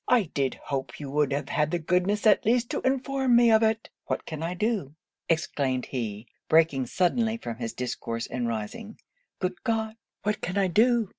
[0.07, 3.61] I did hope you would have had the goodness at least to inform me of
[3.61, 3.87] it.
[4.07, 4.95] What can I do?'
[5.29, 8.97] exclaimed he, breaking suddenly from his discourse and rising
[9.37, 11.09] 'Good God, what can I do?'